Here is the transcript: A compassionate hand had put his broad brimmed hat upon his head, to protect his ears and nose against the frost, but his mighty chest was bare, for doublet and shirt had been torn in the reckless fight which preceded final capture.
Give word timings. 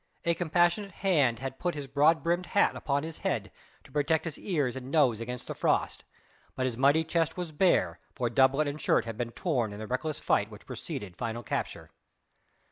A 0.25 0.33
compassionate 0.33 0.89
hand 1.05 1.37
had 1.37 1.59
put 1.59 1.75
his 1.75 1.85
broad 1.85 2.23
brimmed 2.23 2.47
hat 2.47 2.75
upon 2.75 3.03
his 3.03 3.19
head, 3.19 3.51
to 3.83 3.91
protect 3.91 4.25
his 4.25 4.39
ears 4.39 4.75
and 4.75 4.89
nose 4.89 5.19
against 5.21 5.45
the 5.45 5.53
frost, 5.53 6.05
but 6.55 6.65
his 6.65 6.75
mighty 6.75 7.03
chest 7.03 7.37
was 7.37 7.51
bare, 7.51 7.99
for 8.15 8.27
doublet 8.27 8.67
and 8.67 8.81
shirt 8.81 9.05
had 9.05 9.15
been 9.15 9.29
torn 9.31 9.71
in 9.71 9.77
the 9.77 9.85
reckless 9.85 10.17
fight 10.17 10.49
which 10.49 10.65
preceded 10.65 11.15
final 11.17 11.43
capture. 11.43 11.91